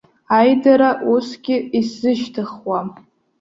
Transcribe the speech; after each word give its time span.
Аидара 0.37 0.89
усгьы 1.13 1.55
исзышьҭыхуам. 1.79 2.87